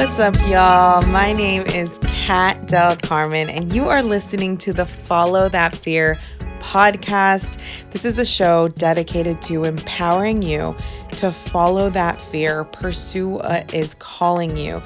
What's 0.00 0.18
up, 0.18 0.34
y'all? 0.48 1.02
My 1.08 1.34
name 1.34 1.60
is 1.66 1.98
Kat 2.04 2.66
Del 2.66 2.96
Carmen, 2.96 3.50
and 3.50 3.70
you 3.70 3.90
are 3.90 4.02
listening 4.02 4.56
to 4.56 4.72
the 4.72 4.86
Follow 4.86 5.50
That 5.50 5.76
Fear 5.76 6.18
podcast. 6.58 7.60
This 7.90 8.06
is 8.06 8.16
a 8.16 8.24
show 8.24 8.68
dedicated 8.68 9.42
to 9.42 9.64
empowering 9.64 10.40
you 10.40 10.74
to 11.18 11.30
follow 11.30 11.90
that 11.90 12.18
fear, 12.18 12.64
pursue 12.64 13.28
what 13.28 13.74
is 13.74 13.92
calling 13.98 14.56
you, 14.56 14.80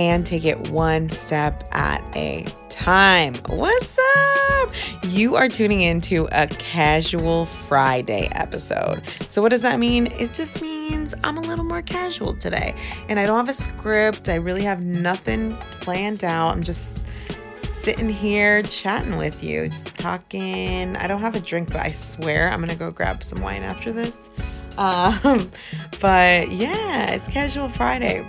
and 0.00 0.24
take 0.24 0.46
it 0.46 0.70
one 0.70 1.10
step 1.10 1.62
at 1.72 2.02
a 2.16 2.46
time. 2.70 3.34
What's 3.48 3.98
up? 4.16 4.70
You 5.04 5.36
are 5.36 5.46
tuning 5.46 5.82
into 5.82 6.26
a 6.32 6.46
casual 6.46 7.44
Friday 7.44 8.26
episode. 8.32 9.02
So, 9.28 9.42
what 9.42 9.50
does 9.50 9.60
that 9.60 9.78
mean? 9.78 10.06
It 10.12 10.32
just 10.32 10.62
means 10.62 11.12
I'm 11.22 11.36
a 11.36 11.42
little 11.42 11.66
more 11.66 11.82
casual 11.82 12.34
today, 12.34 12.74
and 13.10 13.20
I 13.20 13.26
don't 13.26 13.36
have 13.36 13.50
a 13.50 13.52
script. 13.52 14.30
I 14.30 14.36
really 14.36 14.62
have 14.62 14.80
nothing 14.80 15.54
planned 15.82 16.24
out. 16.24 16.52
I'm 16.52 16.62
just 16.62 17.06
sitting 17.54 18.08
here 18.08 18.62
chatting 18.62 19.18
with 19.18 19.44
you, 19.44 19.68
just 19.68 19.98
talking. 19.98 20.96
I 20.96 21.06
don't 21.08 21.20
have 21.20 21.36
a 21.36 21.40
drink, 21.40 21.72
but 21.72 21.82
I 21.82 21.90
swear 21.90 22.50
I'm 22.50 22.60
gonna 22.60 22.74
go 22.74 22.90
grab 22.90 23.22
some 23.22 23.42
wine 23.42 23.62
after 23.62 23.92
this. 23.92 24.30
Um, 24.78 25.50
but 26.00 26.50
yeah, 26.50 27.10
it's 27.10 27.28
Casual 27.28 27.68
Friday. 27.68 28.24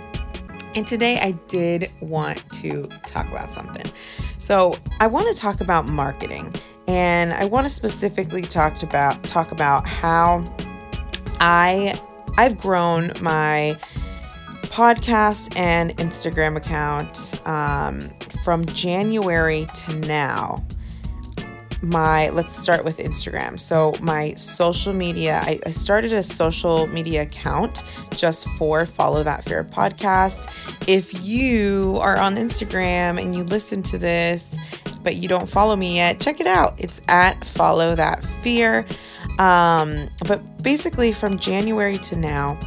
And 0.74 0.86
today 0.86 1.18
I 1.20 1.32
did 1.48 1.90
want 2.00 2.42
to 2.54 2.82
talk 3.06 3.28
about 3.28 3.50
something. 3.50 3.90
So 4.38 4.78
I 5.00 5.06
want 5.06 5.28
to 5.34 5.40
talk 5.40 5.60
about 5.60 5.86
marketing, 5.88 6.54
and 6.88 7.32
I 7.32 7.44
want 7.44 7.66
to 7.66 7.70
specifically 7.70 8.42
talk 8.42 8.82
about 8.82 9.22
talk 9.24 9.52
about 9.52 9.86
how 9.86 10.44
I 11.40 12.00
I've 12.38 12.58
grown 12.58 13.12
my 13.20 13.78
podcast 14.64 15.54
and 15.56 15.96
Instagram 15.98 16.56
account 16.56 17.40
um, 17.46 18.00
from 18.42 18.64
January 18.66 19.66
to 19.74 19.94
now 20.06 20.64
my 21.82 22.28
let's 22.30 22.56
start 22.56 22.84
with 22.84 22.98
Instagram. 22.98 23.58
So 23.58 23.92
my 24.00 24.34
social 24.34 24.92
media, 24.92 25.40
I, 25.42 25.58
I, 25.66 25.72
started 25.72 26.12
a 26.12 26.22
social 26.22 26.86
media 26.86 27.22
account 27.22 27.82
just 28.16 28.48
for 28.50 28.86
Follow 28.86 29.24
That 29.24 29.44
Fear 29.44 29.64
podcast. 29.64 30.48
If 30.86 31.24
you 31.24 31.98
are 32.00 32.18
on 32.18 32.36
Instagram 32.36 33.20
and 33.20 33.34
you 33.34 33.42
listen 33.42 33.82
to 33.84 33.98
this, 33.98 34.56
but 35.02 35.16
you 35.16 35.28
don't 35.28 35.48
follow 35.48 35.74
me 35.74 35.96
yet, 35.96 36.20
check 36.20 36.40
it 36.40 36.46
out. 36.46 36.74
It's 36.78 37.00
at 37.08 37.44
Follow 37.44 37.96
That 37.96 38.24
Fear. 38.42 38.86
Um, 39.40 40.08
but 40.28 40.62
basically, 40.62 41.12
from 41.12 41.38
January 41.38 41.98
to 41.98 42.16
now, 42.16 42.58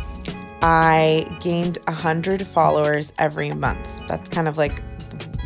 I 0.61 1.25
gained 1.39 1.77
a 1.87 1.91
hundred 1.93 2.45
followers 2.45 3.13
every 3.17 3.51
month. 3.51 3.87
That's 4.07 4.29
kind 4.29 4.47
of 4.47 4.57
like 4.57 4.81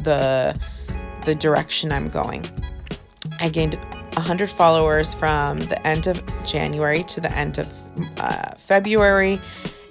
the 0.03 0.59
the 1.25 1.35
direction 1.35 1.91
I'm 1.91 2.09
going. 2.09 2.45
I 3.39 3.49
gained 3.49 3.75
100 4.15 4.49
followers 4.49 5.13
from 5.13 5.59
the 5.59 5.87
end 5.87 6.07
of 6.07 6.21
January 6.45 7.03
to 7.03 7.21
the 7.21 7.31
end 7.35 7.57
of 7.57 7.71
uh, 8.19 8.55
February, 8.57 9.39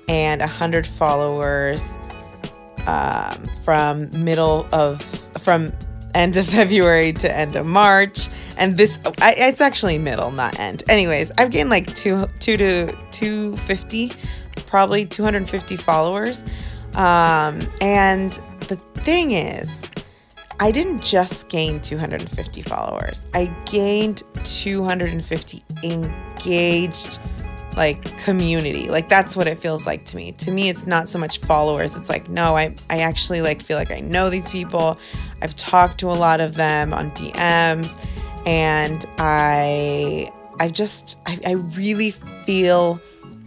and 0.09 0.41
100 0.41 0.87
followers 0.87 1.99
um, 2.87 3.47
from 3.65 4.11
middle 4.25 4.67
of 4.73 5.03
from 5.41 5.73
end 6.15 6.37
of 6.37 6.47
February 6.49 7.13
to 7.15 7.35
end 7.35 7.57
of 7.57 7.67
March. 7.67 8.29
And 8.57 8.77
this, 8.77 8.99
I, 9.21 9.35
it's 9.37 9.61
actually 9.61 9.99
middle, 9.99 10.31
not 10.31 10.59
end. 10.59 10.83
Anyways, 10.89 11.31
I've 11.39 11.51
gained 11.51 11.71
like 11.71 11.95
two, 11.95 12.29
two 12.41 12.57
to 12.57 12.93
250, 13.13 14.13
probably 14.67 15.07
250 15.07 15.77
followers. 15.77 16.43
Um, 16.95 17.61
and 17.81 18.33
the 18.69 18.81
thing 18.97 19.31
is, 19.33 19.89
I 20.61 20.73
didn't 20.73 21.01
just 21.01 21.49
gain 21.49 21.81
250 21.81 22.63
followers. 22.63 23.27
I 23.33 23.47
gained 23.65 24.25
250 24.45 25.65
engaged 25.85 27.19
like 27.77 28.19
community. 28.19 28.89
Like 28.89 29.09
that's 29.09 29.37
what 29.37 29.47
it 29.47 29.57
feels 29.57 29.87
like 29.87 30.05
to 30.07 30.17
me. 30.17 30.33
To 30.33 30.51
me 30.51 30.69
it's 30.69 30.85
not 30.85 31.09
so 31.09 31.17
much 31.19 31.39
followers. 31.39 31.97
It's 31.97 32.09
like 32.09 32.29
no, 32.29 32.57
I 32.57 32.75
I 32.91 32.99
actually 32.99 33.41
like 33.41 33.63
feel 33.63 33.77
like 33.77 33.93
I 33.93 34.01
know 34.01 34.31
these 34.31 34.49
people. 34.49 34.99
I've 35.43 35.55
talked 35.55 35.99
to 36.01 36.11
a 36.11 36.15
lot 36.15 36.41
of 36.41 36.55
them 36.55 36.93
on 36.93 37.13
DMs 37.13 37.97
and 38.45 39.05
I 39.19 40.33
I 40.59 40.69
just 40.71 41.21
I, 41.27 41.39
I 41.47 41.53
really 41.53 42.11
feel 42.45 43.01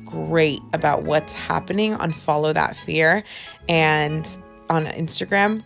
great 0.05 0.61
about 0.71 1.03
what's 1.03 1.33
happening 1.33 1.94
on 1.95 2.13
Follow 2.13 2.53
That 2.53 2.77
Fear 2.77 3.25
and 3.67 4.25
on 4.69 4.85
Instagram 4.85 5.63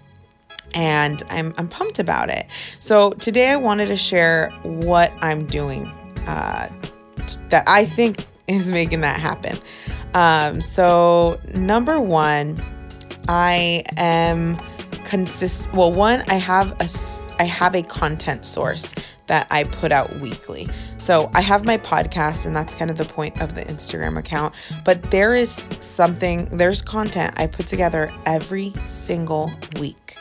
and 0.76 1.24
I'm, 1.30 1.54
I'm 1.58 1.68
pumped 1.68 2.00
about 2.00 2.30
it. 2.30 2.46
So, 2.80 3.12
today 3.14 3.50
I 3.50 3.56
wanted 3.56 3.88
to 3.88 3.98
share 3.98 4.52
what 4.64 5.12
I'm 5.22 5.46
doing 5.46 5.88
uh, 6.28 6.70
that 7.50 7.64
I 7.68 7.86
think 7.86 8.26
is 8.48 8.70
making 8.70 9.02
that 9.02 9.20
happen. 9.20 9.58
Um, 10.14 10.62
so, 10.62 11.40
number 11.56 12.00
one, 12.00 12.64
I 13.28 13.84
am 13.98 14.58
consist. 15.04 15.72
Well, 15.74 15.92
one, 15.92 16.24
I 16.30 16.36
have 16.36 16.72
a 16.80 16.90
I 17.42 17.46
have 17.46 17.76
a 17.76 17.82
content 17.84 18.46
source 18.46 18.94
that 19.28 19.48
I 19.50 19.64
put 19.64 19.92
out 19.92 20.20
weekly. 20.20 20.68
So 20.98 21.30
I 21.34 21.42
have 21.42 21.66
my 21.66 21.78
podcast, 21.78 22.46
and 22.46 22.56
that's 22.56 22.76
kind 22.76 22.92
of 22.92 22.98
the 22.98 23.06
point 23.06 23.42
of 23.42 23.56
the 23.56 23.64
Instagram 23.64 24.18
account. 24.18 24.54
But 24.84 25.02
there 25.12 25.36
is 25.36 25.52
something, 25.80 26.46
there's 26.50 26.82
content 26.82 27.34
I 27.38 27.48
put 27.48 27.68
together 27.68 28.12
every 28.26 28.72
single 28.88 29.52
week 29.80 30.16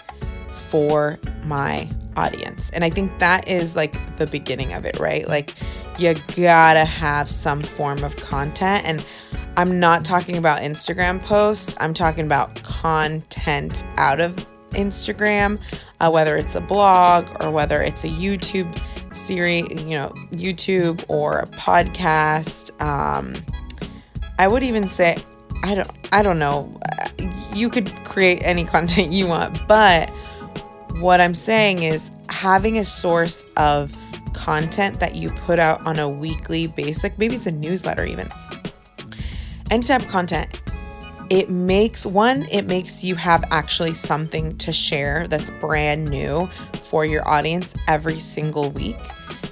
for 0.75 1.21
my 1.45 1.89
audience. 2.17 2.69
And 2.71 2.83
I 2.83 2.91
think 2.91 3.17
that 3.21 3.47
is 3.47 3.77
like 3.77 3.95
the 4.17 4.27
beginning 4.27 4.73
of 4.73 4.85
it, 4.85 4.99
right? 4.99 5.25
Like 5.29 5.55
you 5.99 6.13
gotta 6.35 6.85
have 6.85 7.31
some 7.31 7.63
form 7.63 8.03
of 8.03 8.17
content. 8.17 8.85
And 8.85 9.07
I'm 9.57 9.79
not 9.79 10.05
talking 10.05 10.37
about 10.37 10.63
Instagram 10.63 11.23
posts, 11.23 11.77
I'm 11.79 11.95
talking 11.95 12.27
about 12.27 12.61
content 12.65 13.85
out 13.99 14.19
of 14.21 14.35
Instagram, 14.71 15.61
uh, 16.01 16.11
whether 16.11 16.37
it's 16.37 16.57
a 16.57 16.61
blog 16.61 17.31
or 17.41 17.53
whether 17.53 17.81
it's 17.81 18.03
a 18.03 18.09
YouTube 18.09 18.77
series, 19.15 19.81
you 19.81 19.95
know, 19.95 20.09
YouTube 20.33 21.05
or 21.07 21.39
a 21.39 21.47
podcast. 21.47 22.73
Um, 22.83 23.33
I 24.41 24.49
would 24.49 24.65
even 24.65 24.89
say, 24.89 25.19
I 25.63 25.77
don't, 25.77 26.09
I 26.11 26.25
don't 26.25 26.41
know. 26.41 26.81
You 27.55 27.69
could 27.69 27.95
create 28.05 28.41
any 28.43 28.65
content 28.75 29.13
you 29.13 29.29
want, 29.29 29.69
but 29.69 30.11
what 31.05 31.21
I'm 31.21 31.35
saying 31.35 31.83
is 31.83 32.11
having 32.31 32.79
a 32.79 32.85
source 32.85 33.45
of 33.59 33.95
content 34.33 35.01
that 35.01 35.15
you 35.15 35.29
put 35.33 35.59
out 35.59 35.87
on 35.87 35.99
a 35.99 36.09
weekly 36.09 36.67
basis, 36.69 37.11
maybe 37.19 37.35
it's 37.35 37.47
a 37.47 37.53
newsletter 37.53 38.07
even. 38.07 38.27
Any 39.71 39.83
type 39.83 40.01
of 40.01 40.09
content, 40.09 40.63
it 41.29 41.51
makes 41.51 42.07
one, 42.07 42.47
it 42.51 42.63
makes 42.63 43.05
you 43.05 43.17
have 43.17 43.45
actually 43.51 43.93
something 43.93 44.57
to 44.57 44.73
share 44.73 45.29
that's 45.29 45.51
brand 45.51 46.09
new 46.09 46.49
for 46.81 47.05
your 47.05 47.29
audience 47.29 47.75
every 47.87 48.19
single 48.19 48.71
week. 48.71 48.97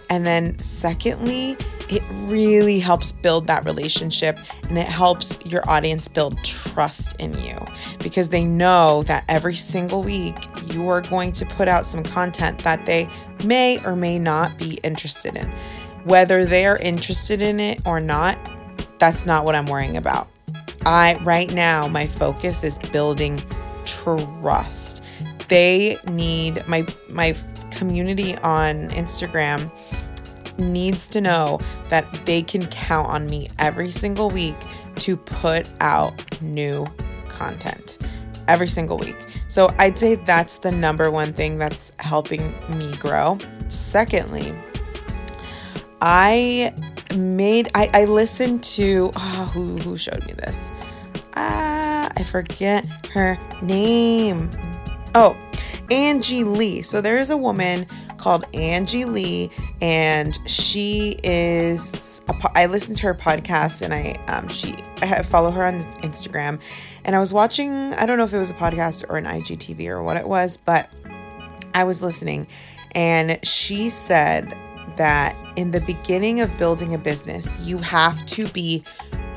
And 0.09 0.25
then, 0.25 0.59
secondly, 0.59 1.59
it 1.93 2.03
really 2.23 2.79
helps 2.79 3.13
build 3.13 3.47
that 3.47 3.67
relationship 3.67 4.39
and 4.71 4.79
it 4.79 4.87
helps 4.87 5.37
your 5.45 5.69
audience 5.69 6.09
build 6.09 6.43
trust 6.43 7.15
in 7.21 7.39
you 7.41 7.55
because 7.99 8.31
they 8.31 8.47
know 8.47 9.03
that 9.03 9.25
every 9.29 9.55
single 9.55 10.03
week 10.03 10.37
you 10.73 10.89
are 10.89 11.03
going 11.03 11.33
to 11.33 11.45
put 11.45 11.69
out 11.69 11.85
some 11.85 12.03
content 12.03 12.59
that 12.61 12.87
they 12.87 13.07
may 13.45 13.79
or 13.85 13.95
may 13.95 14.19
not 14.19 14.57
be 14.57 14.75
interested 14.83 15.37
in. 15.37 15.53
Whether 16.05 16.47
they 16.47 16.65
are 16.65 16.79
interested 16.79 17.43
in 17.43 17.61
it 17.61 17.83
or 17.85 18.01
not, 18.01 18.39
that's 18.99 19.27
not 19.27 19.45
what 19.45 19.55
I'm 19.55 19.67
worrying 19.67 19.99
about. 19.99 20.29
I 20.87 21.21
right 21.23 21.53
now 21.53 21.89
my 21.89 22.07
focus 22.07 22.65
is 22.65 22.79
building 22.79 23.39
trust. 23.85 25.05
They 25.49 25.99
need 26.11 26.67
my 26.67 26.87
my 27.11 27.37
community 27.71 28.37
on 28.39 28.89
Instagram 28.91 29.71
needs 30.59 31.09
to 31.11 31.21
know 31.21 31.59
that 31.89 32.07
they 32.25 32.43
can 32.43 32.67
count 32.67 33.09
on 33.09 33.27
me 33.27 33.49
every 33.59 33.91
single 33.91 34.31
week 34.31 34.57
to 34.97 35.17
put 35.17 35.69
out 35.81 36.43
new 36.43 36.87
content 37.29 37.99
every 38.49 38.69
single 38.69 38.99
week. 38.99 39.17
So 39.49 39.69
I'd 39.79 39.99
say 39.99 40.17
that's 40.17 40.57
the 40.57 40.73
number 40.73 41.11
one 41.11 41.33
thing 41.33 41.59
that's 41.59 41.93
helping 41.99 42.55
me 42.77 42.95
grow. 42.97 43.39
Secondly, 43.69 44.55
I 46.01 46.75
made 47.15 47.71
I, 47.75 47.91
I 47.95 48.05
listened 48.05 48.65
to 48.65 49.11
oh, 49.17 49.51
who 49.53 49.77
who 49.79 49.97
showed 49.97 50.25
me 50.27 50.33
this? 50.35 50.71
Ah, 51.35 52.11
I 52.17 52.25
forget 52.25 52.87
her 53.13 53.39
name. 53.63 54.51
Oh, 55.15 55.37
Angie 55.91 56.45
Lee. 56.45 56.83
So 56.83 57.01
there 57.01 57.19
is 57.19 57.31
a 57.31 57.37
woman 57.37 57.87
called 58.23 58.45
Angie 58.55 59.05
Lee, 59.05 59.51
and 59.81 60.39
she 60.47 61.17
is. 61.25 62.23
A, 62.29 62.35
I 62.55 62.67
listened 62.67 62.99
to 62.99 63.07
her 63.07 63.15
podcast, 63.15 63.83
and 63.83 63.93
I 63.93 64.13
um, 64.29 64.49
she 64.49 64.77
I 65.03 65.23
follow 65.23 65.51
her 65.51 65.65
on 65.67 65.81
Instagram, 65.81 66.61
And 67.05 67.17
I 67.17 67.19
was 67.19 67.33
watching, 67.33 67.73
I 67.95 68.07
don't 68.07 68.17
know 68.17 68.25
if 68.25 68.33
it 68.33 68.39
was 68.39 68.51
a 68.51 68.55
podcast 68.55 69.05
or 69.09 69.19
an 69.19 69.25
IGTV 69.25 69.89
or 69.89 70.03
what 70.03 70.17
it 70.17 70.29
was, 70.29 70.57
but 70.57 70.89
I 71.75 71.85
was 71.85 72.03
listening 72.03 72.47
and 72.95 73.39
she 73.45 73.89
said 73.89 74.55
that 74.97 75.37
in 75.57 75.71
the 75.71 75.81
beginning 75.81 76.41
of 76.41 76.57
building 76.59 76.95
a 76.95 76.99
business, 76.99 77.59
you 77.61 77.79
have 77.79 78.25
to 78.27 78.47
be 78.49 78.85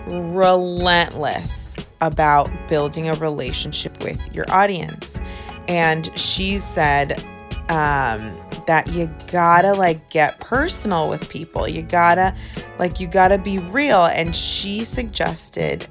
relentless 0.07 1.75
about 2.01 2.49
building 2.67 3.09
a 3.09 3.13
relationship 3.13 4.03
with 4.03 4.19
your 4.33 4.45
audience. 4.49 5.19
And 5.67 6.15
she 6.17 6.57
said 6.57 7.23
um, 7.69 8.37
that 8.67 8.91
you 8.93 9.09
gotta 9.31 9.73
like 9.73 10.09
get 10.09 10.39
personal 10.39 11.09
with 11.09 11.29
people. 11.29 11.67
You 11.67 11.81
gotta 11.81 12.35
like 12.79 12.99
you 12.99 13.07
gotta 13.07 13.37
be 13.37 13.59
real. 13.59 14.05
And 14.05 14.35
she 14.35 14.83
suggested 14.83 15.87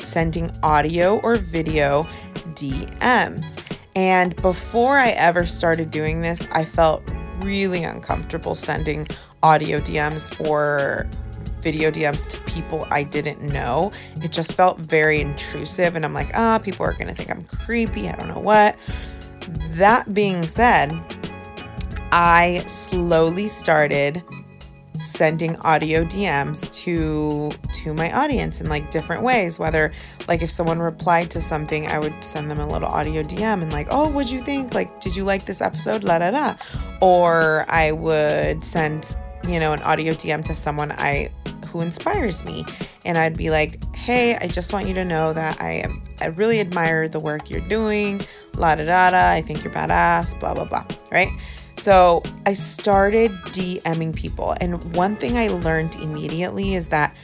sending 0.00 0.50
audio 0.62 1.18
or 1.20 1.36
video 1.36 2.06
DMs. 2.54 3.62
And 3.96 4.36
before 4.36 4.98
I 4.98 5.10
ever 5.10 5.46
started 5.46 5.90
doing 5.90 6.20
this, 6.20 6.46
I 6.52 6.64
felt 6.64 7.02
really 7.40 7.84
uncomfortable 7.84 8.54
sending 8.54 9.06
audio 9.42 9.78
DMs 9.78 10.46
or 10.48 11.08
video 11.60 11.90
DMs 11.90 12.26
to 12.28 12.40
people 12.42 12.86
I 12.90 13.02
didn't 13.02 13.42
know. 13.42 13.92
It 14.22 14.32
just 14.32 14.54
felt 14.54 14.78
very 14.78 15.20
intrusive. 15.20 15.96
And 15.96 16.04
I'm 16.04 16.14
like, 16.14 16.30
ah, 16.34 16.56
oh, 16.56 16.58
people 16.58 16.86
are 16.86 16.92
going 16.92 17.08
to 17.08 17.14
think 17.14 17.30
I'm 17.30 17.44
creepy. 17.44 18.08
I 18.08 18.16
don't 18.16 18.28
know 18.28 18.40
what. 18.40 18.76
That 19.72 20.12
being 20.14 20.46
said, 20.46 20.90
I 22.12 22.64
slowly 22.66 23.48
started 23.48 24.22
sending 25.00 25.56
audio 25.60 26.04
DMs 26.04 26.70
to 26.74 27.50
to 27.72 27.94
my 27.94 28.12
audience 28.12 28.60
in 28.60 28.68
like 28.68 28.90
different 28.90 29.22
ways. 29.22 29.58
Whether 29.58 29.92
like 30.28 30.42
if 30.42 30.50
someone 30.50 30.78
replied 30.78 31.30
to 31.30 31.40
something 31.40 31.86
I 31.86 31.98
would 31.98 32.22
send 32.22 32.50
them 32.50 32.60
a 32.60 32.66
little 32.66 32.88
audio 32.88 33.22
DM 33.22 33.62
and 33.62 33.72
like 33.72 33.88
oh 33.90 34.08
what'd 34.08 34.30
you 34.30 34.40
think? 34.40 34.74
Like 34.74 35.00
did 35.00 35.16
you 35.16 35.24
like 35.24 35.46
this 35.46 35.62
episode? 35.62 36.04
La 36.04 36.18
da 36.18 36.30
da 36.30 36.56
or 37.00 37.64
I 37.68 37.92
would 37.92 38.62
send 38.62 39.16
you 39.48 39.58
know 39.58 39.72
an 39.72 39.80
audio 39.82 40.12
DM 40.12 40.44
to 40.44 40.54
someone 40.54 40.92
I 40.92 41.30
who 41.68 41.80
inspires 41.80 42.44
me. 42.44 42.64
And 43.06 43.16
I'd 43.16 43.36
be 43.36 43.50
like 43.50 43.82
hey 43.94 44.36
I 44.36 44.48
just 44.48 44.72
want 44.72 44.86
you 44.86 44.94
to 44.94 45.04
know 45.04 45.32
that 45.32 45.60
I 45.62 45.72
am 45.84 46.02
I 46.20 46.26
really 46.26 46.60
admire 46.60 47.08
the 47.08 47.20
work 47.20 47.48
you're 47.48 47.66
doing. 47.68 48.20
La 48.56 48.74
da 48.74 48.84
da 48.84 49.10
da. 49.12 49.30
I 49.30 49.40
think 49.40 49.64
you're 49.64 49.72
badass. 49.72 50.38
Blah 50.38 50.52
blah 50.52 50.64
blah. 50.64 50.84
Right 51.10 51.30
so 51.80 52.22
I 52.44 52.52
started 52.52 53.30
DMing 53.46 54.14
people. 54.14 54.54
And 54.60 54.94
one 54.94 55.16
thing 55.16 55.38
I 55.38 55.48
learned 55.48 55.96
immediately 55.96 56.74
is 56.74 56.90
that 56.90 57.16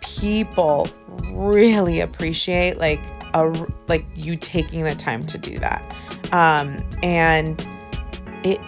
people 0.00 0.88
really 1.32 2.00
appreciate 2.00 2.78
like 2.78 3.00
a 3.34 3.48
like 3.88 4.06
you 4.14 4.36
taking 4.36 4.84
the 4.84 4.94
time 4.94 5.22
to 5.24 5.36
do 5.36 5.58
that. 5.58 5.82
Um, 6.32 6.88
and 7.02 7.66
it 8.44 8.60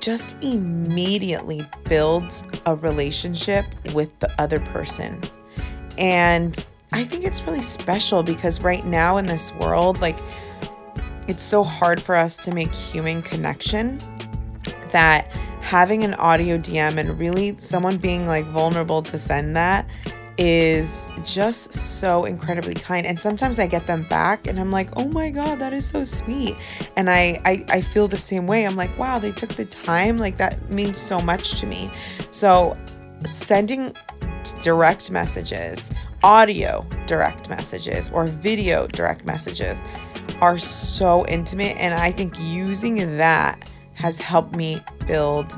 just 0.00 0.42
immediately 0.42 1.68
builds 1.84 2.42
a 2.64 2.76
relationship 2.76 3.66
with 3.92 4.18
the 4.20 4.40
other 4.40 4.60
person. 4.60 5.20
And 5.98 6.66
I 6.92 7.04
think 7.04 7.24
it's 7.24 7.42
really 7.42 7.60
special 7.60 8.22
because 8.22 8.62
right 8.62 8.86
now 8.86 9.18
in 9.18 9.26
this 9.26 9.52
world, 9.56 10.00
like 10.00 10.18
it's 11.28 11.42
so 11.42 11.62
hard 11.62 12.00
for 12.00 12.14
us 12.14 12.36
to 12.38 12.54
make 12.54 12.74
human 12.74 13.20
connection 13.20 13.98
that 14.96 15.36
having 15.60 16.04
an 16.04 16.14
audio 16.14 16.56
DM 16.56 16.96
and 16.96 17.18
really 17.18 17.54
someone 17.58 17.98
being 17.98 18.26
like 18.26 18.46
vulnerable 18.46 19.02
to 19.02 19.18
send 19.18 19.54
that 19.56 19.86
is 20.38 21.06
just 21.24 21.72
so 21.72 22.24
incredibly 22.24 22.74
kind. 22.74 23.06
And 23.06 23.18
sometimes 23.18 23.58
i 23.58 23.66
get 23.66 23.86
them 23.86 24.02
back 24.04 24.46
and 24.46 24.60
i'm 24.60 24.70
like 24.70 24.90
oh 24.96 25.08
my 25.08 25.30
god 25.30 25.58
that 25.58 25.72
is 25.72 25.86
so 25.86 26.04
sweet. 26.04 26.56
And 26.96 27.10
I, 27.10 27.40
I 27.44 27.64
i 27.68 27.80
feel 27.80 28.08
the 28.08 28.16
same 28.16 28.46
way. 28.46 28.66
I'm 28.66 28.76
like 28.76 28.96
wow 28.98 29.18
they 29.18 29.32
took 29.32 29.50
the 29.50 29.64
time. 29.64 30.16
Like 30.16 30.36
that 30.38 30.70
means 30.70 30.98
so 30.98 31.20
much 31.20 31.60
to 31.60 31.66
me. 31.66 31.90
So 32.30 32.76
sending 33.24 33.94
direct 34.60 35.10
messages 35.10 35.90
audio 36.22 36.86
direct 37.06 37.48
messages 37.50 38.08
or 38.10 38.26
video 38.26 38.86
direct 38.86 39.24
messages 39.26 39.82
are 40.40 40.58
so 40.58 41.26
intimate. 41.26 41.76
And 41.76 41.94
i 41.94 42.10
think 42.10 42.34
using 42.40 43.16
that 43.16 43.72
has 43.96 44.20
helped 44.20 44.54
me 44.54 44.80
build, 45.06 45.52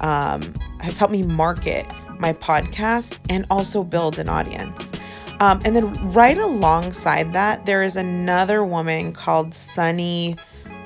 um, 0.00 0.40
has 0.80 0.96
helped 0.96 1.12
me 1.12 1.22
market 1.22 1.86
my 2.18 2.32
podcast 2.32 3.18
and 3.28 3.44
also 3.50 3.84
build 3.84 4.18
an 4.18 4.28
audience. 4.28 4.92
Um, 5.40 5.60
and 5.64 5.74
then 5.74 5.92
right 6.12 6.38
alongside 6.38 7.32
that, 7.32 7.66
there 7.66 7.82
is 7.82 7.96
another 7.96 8.64
woman 8.64 9.12
called 9.12 9.52
Sunny 9.54 10.36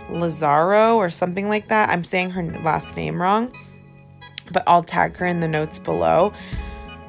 Lazaro 0.08 0.96
or 0.96 1.10
something 1.10 1.48
like 1.48 1.68
that. 1.68 1.90
I'm 1.90 2.04
saying 2.04 2.30
her 2.30 2.42
last 2.62 2.96
name 2.96 3.20
wrong, 3.20 3.52
but 4.52 4.62
I'll 4.66 4.82
tag 4.82 5.16
her 5.18 5.26
in 5.26 5.40
the 5.40 5.48
notes 5.48 5.78
below. 5.78 6.32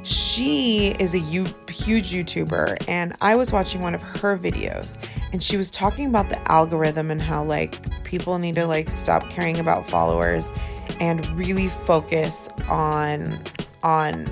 She 0.03 0.95
is 0.99 1.13
a 1.13 1.19
huge 1.19 2.11
YouTuber, 2.11 2.87
and 2.87 3.15
I 3.21 3.35
was 3.35 3.51
watching 3.51 3.81
one 3.81 3.95
of 3.95 4.01
her 4.01 4.37
videos, 4.37 4.97
and 5.33 5.43
she 5.43 5.57
was 5.57 5.69
talking 5.69 6.07
about 6.07 6.29
the 6.29 6.51
algorithm 6.51 7.11
and 7.11 7.21
how 7.21 7.43
like 7.43 8.03
people 8.03 8.37
need 8.39 8.55
to 8.55 8.65
like 8.65 8.89
stop 8.89 9.29
caring 9.29 9.59
about 9.59 9.87
followers 9.87 10.51
and 10.99 11.27
really 11.37 11.69
focus 11.85 12.49
on 12.69 13.39
on 13.83 14.25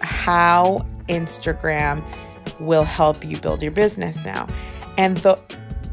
how 0.00 0.86
Instagram 1.08 2.04
will 2.58 2.84
help 2.84 3.24
you 3.24 3.36
build 3.38 3.62
your 3.62 3.72
business 3.72 4.24
now. 4.24 4.46
And 4.98 5.16
the 5.18 5.40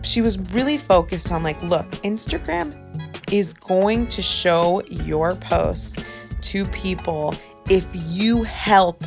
she 0.02 0.22
was 0.22 0.40
really 0.52 0.78
focused 0.78 1.32
on 1.32 1.44
like, 1.44 1.62
look, 1.62 1.90
Instagram 2.04 2.74
is 3.32 3.54
going 3.54 4.08
to 4.08 4.22
show 4.22 4.82
your 4.90 5.36
posts 5.36 6.02
to 6.42 6.66
people 6.66 7.36
if 7.70 7.86
you 7.94 8.44
help 8.44 9.04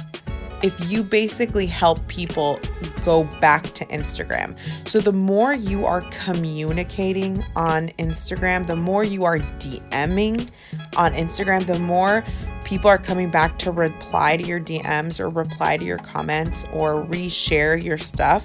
if 0.62 0.90
you 0.90 1.02
basically 1.02 1.66
help 1.66 2.06
people 2.06 2.60
go 3.04 3.24
back 3.40 3.62
to 3.74 3.84
Instagram. 3.86 4.56
So 4.86 5.00
the 5.00 5.12
more 5.12 5.54
you 5.54 5.86
are 5.86 6.02
communicating 6.10 7.42
on 7.56 7.88
Instagram, 7.98 8.66
the 8.66 8.76
more 8.76 9.04
you 9.04 9.24
are 9.24 9.38
DMing 9.38 10.50
on 10.96 11.14
Instagram, 11.14 11.66
the 11.66 11.78
more 11.78 12.24
people 12.64 12.90
are 12.90 12.98
coming 12.98 13.30
back 13.30 13.58
to 13.60 13.70
reply 13.70 14.36
to 14.36 14.46
your 14.46 14.60
DMs 14.60 15.18
or 15.18 15.28
reply 15.28 15.76
to 15.76 15.84
your 15.84 15.98
comments 15.98 16.64
or 16.72 17.04
reshare 17.06 17.82
your 17.82 17.98
stuff. 17.98 18.44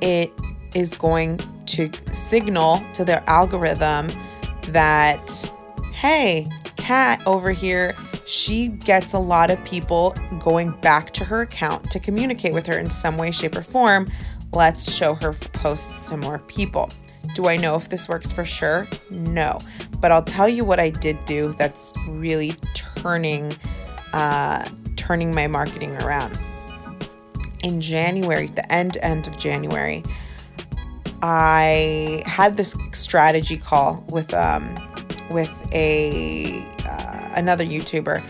It 0.00 0.32
is 0.74 0.94
going 0.94 1.38
to 1.66 1.90
signal 2.12 2.82
to 2.94 3.04
their 3.04 3.22
algorithm 3.28 4.08
that, 4.68 5.50
hey, 5.92 6.48
Kat 6.76 7.24
over 7.26 7.52
here 7.52 7.94
she 8.24 8.68
gets 8.68 9.12
a 9.12 9.18
lot 9.18 9.50
of 9.50 9.62
people 9.64 10.14
going 10.38 10.72
back 10.80 11.12
to 11.14 11.24
her 11.24 11.42
account 11.42 11.90
to 11.90 11.98
communicate 11.98 12.52
with 12.52 12.66
her 12.66 12.78
in 12.78 12.90
some 12.90 13.16
way, 13.16 13.30
shape, 13.30 13.56
or 13.56 13.62
form. 13.62 14.10
Let's 14.52 14.92
show 14.92 15.14
her 15.14 15.32
posts 15.32 16.08
to 16.10 16.16
more 16.16 16.38
people. 16.40 16.90
Do 17.34 17.46
I 17.46 17.56
know 17.56 17.76
if 17.76 17.88
this 17.88 18.08
works 18.08 18.30
for 18.30 18.44
sure? 18.44 18.88
No. 19.10 19.58
But 20.00 20.12
I'll 20.12 20.24
tell 20.24 20.48
you 20.48 20.64
what 20.64 20.78
I 20.78 20.90
did 20.90 21.24
do 21.24 21.54
that's 21.58 21.94
really 22.08 22.52
turning 22.74 23.52
uh, 24.12 24.68
turning 24.96 25.34
my 25.34 25.46
marketing 25.46 25.96
around. 26.02 26.38
In 27.64 27.80
January, 27.80 28.46
the 28.46 28.70
end 28.72 28.98
end 29.02 29.26
of 29.26 29.38
January, 29.38 30.02
I 31.22 32.22
had 32.26 32.56
this 32.56 32.76
strategy 32.92 33.56
call 33.56 34.04
with 34.08 34.34
um, 34.34 34.74
with 35.30 35.50
a 35.72 36.64
another 37.34 37.64
YouTuber. 37.64 38.24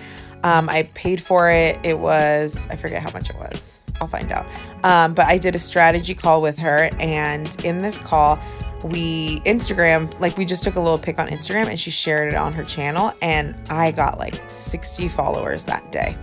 Um, 0.45 0.69
I 0.69 0.85
paid 0.95 1.21
for 1.21 1.51
it. 1.51 1.79
It 1.83 1.99
was, 1.99 2.67
I 2.69 2.77
forget 2.77 3.03
how 3.03 3.11
much 3.13 3.31
it 3.31 3.37
was. 3.37 3.85
I'll 4.01 4.09
find 4.09 4.33
out. 4.33 4.47
Um, 4.83 5.15
but 5.15 5.27
I 5.27 5.39
did 5.39 5.55
a 5.55 5.59
strategy 5.59 6.15
call 6.15 6.43
with 6.43 6.59
her. 6.59 6.91
And 6.99 7.65
in 7.65 7.79
this 7.79 8.01
call, 8.01 8.41
we 8.85 9.39
Instagram, 9.41 10.19
like 10.21 10.37
we 10.37 10.45
just 10.45 10.65
took 10.65 10.75
a 10.75 10.81
little 10.81 10.99
pic 10.99 11.19
on 11.19 11.29
Instagram 11.29 11.67
and 11.67 11.79
she 11.79 11.91
shared 11.91 12.33
it 12.33 12.37
on 12.37 12.53
her 12.53 12.65
channel. 12.65 13.13
And 13.23 13.55
I 13.71 13.93
got 13.93 14.19
like 14.19 14.43
60 14.51 15.09
followers 15.09 15.65
that 15.65 15.93
day. 15.93 16.17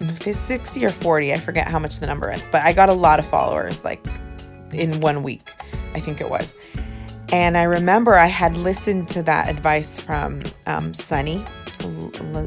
60 0.00 0.84
or 0.84 0.90
40, 0.90 1.32
I 1.32 1.38
forget 1.38 1.68
how 1.68 1.78
much 1.78 2.00
the 2.00 2.06
number 2.06 2.30
is, 2.30 2.46
but 2.50 2.62
I 2.62 2.72
got 2.72 2.88
a 2.88 2.92
lot 2.92 3.18
of 3.18 3.26
followers 3.26 3.84
like 3.84 4.04
in 4.72 5.00
one 5.00 5.22
week, 5.22 5.54
I 5.94 6.00
think 6.00 6.20
it 6.20 6.28
was. 6.28 6.54
And 7.32 7.56
I 7.56 7.64
remember 7.64 8.14
I 8.14 8.26
had 8.26 8.56
listened 8.56 9.08
to 9.08 9.22
that 9.24 9.48
advice 9.48 9.98
from 9.98 10.42
um, 10.66 10.94
Sunny 10.94 11.44
L- 11.80 12.46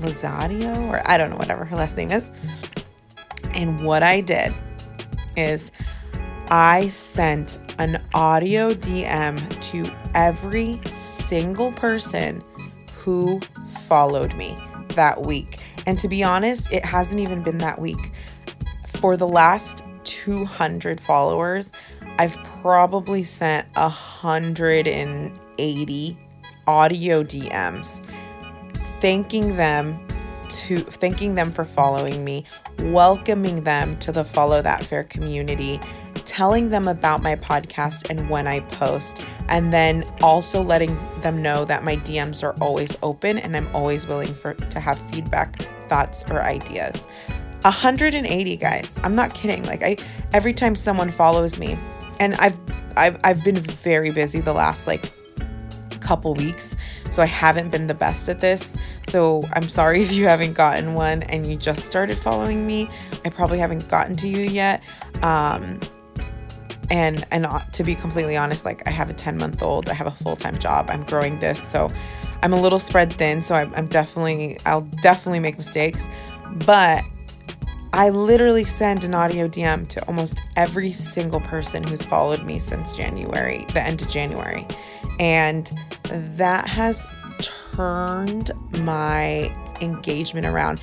Lazadio, 0.00 0.88
or 0.88 1.02
I 1.08 1.16
don't 1.16 1.30
know, 1.30 1.36
whatever 1.36 1.64
her 1.64 1.76
last 1.76 1.96
name 1.96 2.10
is. 2.10 2.30
And 3.54 3.84
what 3.84 4.02
I 4.02 4.20
did 4.20 4.52
is 5.36 5.70
I 6.50 6.88
sent 6.88 7.58
an 7.78 8.02
audio 8.14 8.70
DM 8.70 9.60
to 9.60 9.90
every 10.14 10.80
single 10.86 11.72
person 11.72 12.42
who 12.96 13.40
followed 13.86 14.34
me 14.34 14.56
that 14.90 15.22
week. 15.22 15.64
And 15.86 15.98
to 16.00 16.08
be 16.08 16.24
honest, 16.24 16.72
it 16.72 16.84
hasn't 16.84 17.20
even 17.20 17.42
been 17.42 17.58
that 17.58 17.80
week. 17.80 18.12
For 19.00 19.16
the 19.16 19.28
last 19.28 19.84
200 20.04 21.00
followers, 21.00 21.72
I've 22.18 22.36
probably 22.62 23.22
sent 23.22 23.68
180 23.76 26.18
audio 26.66 27.22
DMs 27.22 28.02
thanking 29.00 29.56
them 29.56 30.04
to 30.48 30.78
thanking 30.78 31.34
them 31.34 31.50
for 31.50 31.64
following 31.64 32.24
me, 32.24 32.44
welcoming 32.84 33.64
them 33.64 33.98
to 33.98 34.12
the 34.12 34.24
Follow 34.24 34.62
That 34.62 34.82
Fear 34.82 35.04
community, 35.04 35.78
telling 36.24 36.70
them 36.70 36.88
about 36.88 37.22
my 37.22 37.36
podcast 37.36 38.08
and 38.10 38.28
when 38.30 38.46
I 38.46 38.60
post, 38.60 39.26
and 39.48 39.72
then 39.72 40.04
also 40.22 40.62
letting 40.62 40.98
them 41.20 41.42
know 41.42 41.64
that 41.66 41.84
my 41.84 41.96
DMs 41.96 42.42
are 42.42 42.54
always 42.60 42.96
open 43.02 43.38
and 43.38 43.56
I'm 43.56 43.68
always 43.74 44.06
willing 44.06 44.34
for 44.34 44.54
to 44.54 44.80
have 44.80 44.98
feedback, 45.10 45.60
thoughts, 45.88 46.24
or 46.30 46.42
ideas. 46.42 47.06
180 47.62 48.56
guys. 48.56 48.98
I'm 49.02 49.14
not 49.14 49.34
kidding. 49.34 49.64
Like 49.64 49.82
I 49.82 49.96
every 50.32 50.54
time 50.54 50.74
someone 50.74 51.10
follows 51.10 51.58
me, 51.58 51.76
and 52.20 52.34
I've 52.36 52.58
I've 52.96 53.18
I've 53.24 53.44
been 53.44 53.56
very 53.56 54.10
busy 54.10 54.40
the 54.40 54.52
last 54.52 54.86
like 54.86 55.12
couple 56.00 56.34
weeks, 56.34 56.76
so 57.10 57.22
I 57.22 57.26
haven't 57.26 57.70
been 57.70 57.86
the 57.86 57.94
best 57.94 58.28
at 58.28 58.40
this. 58.40 58.76
So 59.08 59.42
I'm 59.52 59.68
sorry 59.68 60.02
if 60.06 60.12
you 60.12 60.26
haven't 60.26 60.54
gotten 60.54 60.94
one 60.94 61.22
and 61.24 61.46
you 61.46 61.56
just 61.56 61.84
started 61.84 62.16
following 62.16 62.66
me. 62.66 62.88
I 63.24 63.30
probably 63.30 63.58
haven't 63.58 63.88
gotten 63.88 64.16
to 64.16 64.28
you 64.28 64.40
yet. 64.40 64.82
Um, 65.22 65.80
and 66.90 67.26
and 67.30 67.46
to 67.72 67.84
be 67.84 67.94
completely 67.94 68.36
honest, 68.36 68.64
like 68.64 68.86
I 68.86 68.90
have 68.90 69.10
a 69.10 69.12
10 69.12 69.36
month 69.36 69.62
old, 69.62 69.88
I 69.88 69.94
have 69.94 70.06
a 70.06 70.10
full 70.10 70.36
time 70.36 70.56
job, 70.58 70.88
I'm 70.90 71.04
growing 71.04 71.38
this, 71.38 71.62
so 71.62 71.88
I'm 72.42 72.52
a 72.52 72.60
little 72.60 72.78
spread 72.78 73.12
thin. 73.12 73.42
So 73.42 73.54
I'm, 73.54 73.72
I'm 73.74 73.86
definitely 73.86 74.58
I'll 74.64 74.88
definitely 75.02 75.40
make 75.40 75.58
mistakes, 75.58 76.08
but 76.66 77.04
I 77.98 78.10
literally 78.10 78.62
send 78.62 79.02
an 79.02 79.12
audio 79.12 79.48
DM 79.48 79.88
to 79.88 80.06
almost 80.06 80.40
every 80.54 80.92
single 80.92 81.40
person 81.40 81.82
who's 81.82 82.04
followed 82.04 82.44
me 82.44 82.60
since 82.60 82.92
January, 82.92 83.64
the 83.74 83.82
end 83.82 84.00
of 84.02 84.08
January. 84.08 84.64
And 85.18 85.68
that 86.04 86.68
has 86.68 87.08
turned 87.72 88.52
my 88.82 89.52
engagement 89.80 90.46
around. 90.46 90.80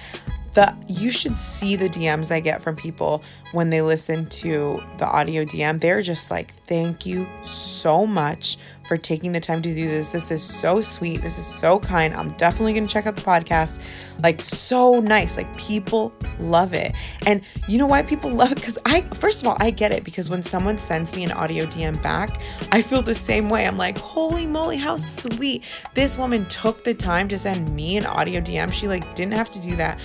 The 0.55 0.75
you 0.89 1.09
should 1.09 1.37
see 1.37 1.77
the 1.77 1.87
DMs 1.87 2.33
I 2.33 2.41
get 2.41 2.61
from 2.61 2.75
people 2.75 3.23
when 3.53 3.69
they 3.69 3.81
listen 3.81 4.25
to 4.41 4.83
the 4.97 5.05
audio 5.05 5.45
DM. 5.45 5.79
They're 5.79 6.01
just 6.01 6.29
like, 6.29 6.53
"Thank 6.67 7.05
you 7.05 7.29
so 7.45 8.05
much 8.05 8.57
for 8.87 8.97
taking 8.97 9.31
the 9.31 9.39
time 9.39 9.61
to 9.61 9.73
do 9.73 9.87
this. 9.87 10.11
This 10.11 10.31
is 10.31 10.43
so 10.43 10.81
sweet. 10.81 11.21
This 11.21 11.37
is 11.37 11.45
so 11.45 11.79
kind. 11.79 12.13
I'm 12.13 12.31
definitely 12.33 12.73
going 12.73 12.85
to 12.85 12.91
check 12.91 13.05
out 13.05 13.15
the 13.15 13.21
podcast. 13.21 13.85
Like, 14.21 14.41
so 14.41 14.99
nice. 14.99 15.37
Like, 15.37 15.55
people 15.57 16.13
love 16.39 16.73
it. 16.73 16.93
And 17.25 17.41
you 17.67 17.77
know 17.77 17.87
why 17.87 18.03
people 18.03 18.29
love 18.29 18.51
it? 18.51 18.55
Because 18.55 18.77
I, 18.85 19.01
first 19.01 19.41
of 19.41 19.47
all, 19.47 19.57
I 19.59 19.71
get 19.71 19.91
it 19.91 20.03
because 20.03 20.29
when 20.29 20.41
someone 20.41 20.77
sends 20.77 21.15
me 21.15 21.23
an 21.23 21.31
audio 21.31 21.65
DM 21.65 22.01
back, 22.01 22.41
I 22.71 22.81
feel 22.81 23.01
the 23.01 23.15
same 23.15 23.49
way. 23.49 23.67
I'm 23.67 23.77
like, 23.77 23.97
holy 23.97 24.45
moly, 24.45 24.77
how 24.77 24.97
sweet. 24.97 25.63
This 25.93 26.17
woman 26.17 26.45
took 26.47 26.83
the 26.83 26.93
time 26.93 27.27
to 27.29 27.39
send 27.39 27.73
me 27.75 27.97
an 27.97 28.05
audio 28.05 28.39
DM. 28.41 28.71
She, 28.71 28.87
like, 28.87 29.15
didn't 29.15 29.33
have 29.33 29.51
to 29.51 29.61
do 29.61 29.75
that. 29.77 29.99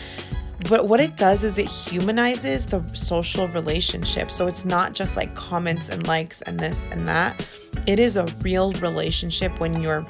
But 0.69 0.87
what 0.87 1.01
it 1.01 1.17
does 1.17 1.43
is 1.43 1.59
it 1.59 1.67
humanizes 1.69 2.67
the 2.67 2.83
social 2.95 3.49
relationship. 3.49 4.31
So 4.31 4.47
it's 4.47 4.65
not 4.65 4.93
just 4.93 5.17
like 5.17 5.35
comments 5.35 5.89
and 5.89 6.07
likes 6.07 6.43
and 6.43 6.59
this 6.59 6.87
and 6.87 7.07
that. 7.09 7.47
It 7.87 7.99
is 7.99 8.17
a 8.17 8.25
real 8.43 8.73
relationship 8.75 9.59
when 9.59 9.81
you're 9.83 10.07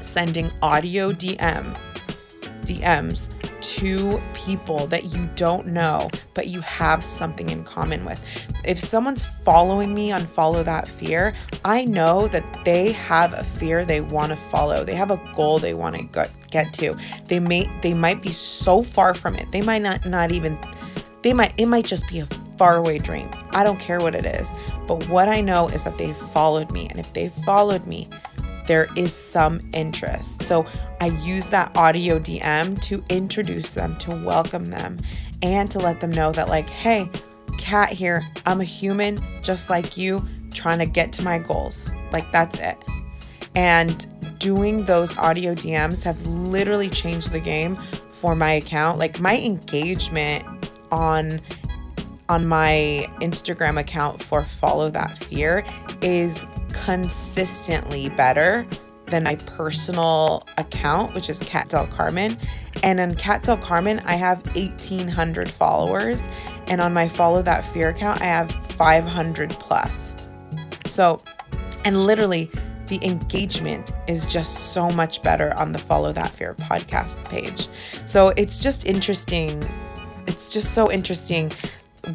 sending 0.00 0.50
audio 0.62 1.12
DM 1.12 1.76
DMs 2.62 3.28
to 3.60 4.20
people 4.34 4.86
that 4.86 5.16
you 5.16 5.28
don't 5.36 5.66
know, 5.66 6.10
but 6.34 6.48
you 6.48 6.60
have 6.60 7.04
something 7.04 7.48
in 7.50 7.64
common 7.64 8.04
with. 8.04 8.24
If 8.64 8.78
someone's 8.78 9.24
following 9.24 9.94
me 9.94 10.12
on 10.12 10.26
Follow 10.26 10.62
That 10.62 10.86
Fear, 10.86 11.34
I 11.64 11.84
know 11.84 12.28
that 12.28 12.64
they 12.64 12.92
have 12.92 13.32
a 13.32 13.44
fear 13.44 13.84
they 13.84 14.00
want 14.00 14.30
to 14.32 14.36
follow. 14.36 14.84
They 14.84 14.94
have 14.94 15.10
a 15.10 15.20
goal 15.34 15.58
they 15.58 15.74
want 15.74 15.96
to 15.96 16.02
get 16.50 16.72
to. 16.74 16.96
They 17.26 17.40
may 17.40 17.70
they 17.82 17.94
might 17.94 18.22
be 18.22 18.32
so 18.32 18.82
far 18.82 19.14
from 19.14 19.36
it. 19.36 19.50
They 19.52 19.60
might 19.60 19.82
not 19.82 20.04
not 20.06 20.32
even 20.32 20.58
they 21.22 21.32
might 21.32 21.54
it 21.58 21.66
might 21.66 21.86
just 21.86 22.06
be 22.08 22.20
a 22.20 22.26
faraway 22.58 22.98
dream. 22.98 23.30
I 23.52 23.64
don't 23.64 23.80
care 23.80 24.00
what 24.00 24.14
it 24.14 24.26
is. 24.26 24.52
But 24.86 25.08
what 25.08 25.28
I 25.28 25.40
know 25.40 25.68
is 25.68 25.84
that 25.84 25.98
they 25.98 26.12
followed 26.12 26.70
me 26.70 26.88
and 26.88 26.98
if 26.98 27.12
they 27.12 27.30
followed 27.44 27.86
me, 27.86 28.08
there 28.70 28.88
is 28.94 29.12
some 29.12 29.60
interest. 29.72 30.42
So 30.42 30.64
I 31.00 31.06
use 31.06 31.48
that 31.48 31.76
audio 31.76 32.20
DM 32.20 32.80
to 32.82 33.02
introduce 33.08 33.74
them, 33.74 33.96
to 33.96 34.10
welcome 34.24 34.66
them, 34.66 35.00
and 35.42 35.68
to 35.72 35.78
let 35.78 36.00
them 36.00 36.12
know 36.12 36.30
that, 36.30 36.48
like, 36.48 36.70
hey, 36.70 37.10
Kat 37.58 37.88
here, 37.88 38.24
I'm 38.46 38.60
a 38.60 38.64
human 38.64 39.18
just 39.42 39.70
like 39.70 39.96
you, 39.96 40.24
trying 40.52 40.78
to 40.78 40.86
get 40.86 41.12
to 41.14 41.22
my 41.22 41.38
goals. 41.38 41.90
Like, 42.12 42.30
that's 42.30 42.60
it. 42.60 42.76
And 43.56 44.06
doing 44.40 44.84
those 44.86 45.16
audio 45.16 45.54
DMs 45.54 46.02
have 46.02 46.26
literally 46.26 46.88
changed 46.88 47.30
the 47.30 47.38
game 47.38 47.78
for 48.10 48.34
my 48.34 48.52
account. 48.52 48.98
Like, 48.98 49.20
my 49.20 49.36
engagement 49.36 50.44
on 50.90 51.40
on 52.28 52.46
my 52.46 53.08
Instagram 53.20 53.76
account 53.78 54.22
for 54.22 54.44
Follow 54.44 54.88
That 54.88 55.18
Fear 55.24 55.64
is 56.00 56.46
consistently 56.72 58.08
better 58.08 58.64
than 59.06 59.24
my 59.24 59.34
personal 59.34 60.46
account, 60.56 61.12
which 61.14 61.28
is 61.28 61.40
Kat 61.40 61.68
Del 61.68 61.88
Carmen. 61.88 62.38
And 62.84 63.00
on 63.00 63.16
Kat 63.16 63.42
Del 63.42 63.56
Carmen, 63.56 63.98
I 64.04 64.14
have 64.14 64.46
1,800 64.54 65.50
followers. 65.50 66.28
And 66.68 66.80
on 66.80 66.94
my 66.94 67.08
Follow 67.08 67.42
That 67.42 67.64
Fear 67.64 67.90
account, 67.90 68.20
I 68.20 68.26
have 68.26 68.52
500 68.52 69.50
plus. 69.50 70.14
So, 70.86 71.20
and 71.84 72.06
literally, 72.06 72.48
the 72.90 72.98
engagement 73.06 73.92
is 74.08 74.26
just 74.26 74.72
so 74.72 74.90
much 74.90 75.22
better 75.22 75.56
on 75.56 75.70
the 75.72 75.78
Follow 75.78 76.12
That 76.12 76.30
Fear 76.30 76.54
podcast 76.54 77.24
page. 77.24 77.68
So 78.04 78.34
it's 78.36 78.58
just 78.58 78.84
interesting. 78.84 79.62
It's 80.26 80.52
just 80.52 80.74
so 80.74 80.90
interesting 80.90 81.52